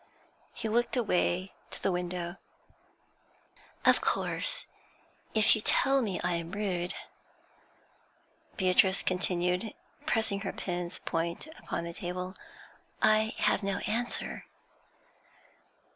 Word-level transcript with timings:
He 0.55 0.67
looked 0.67 0.97
away 0.97 1.53
to 1.69 1.79
the 1.79 1.91
window. 1.91 2.37
'Of 3.85 4.01
course, 4.01 4.65
if 5.35 5.53
you 5.53 5.61
tell 5.61 6.01
me 6.01 6.19
I 6.23 6.33
am 6.37 6.53
rude,' 6.53 6.95
Beatrice 8.57 9.03
continued, 9.03 9.75
pressing 10.07 10.39
her 10.39 10.53
pen's 10.53 10.97
point 10.97 11.45
upon 11.55 11.83
the 11.83 11.93
table, 11.93 12.33
'I 13.03 13.35
have 13.37 13.61
no 13.61 13.77
answer.' 13.85 14.47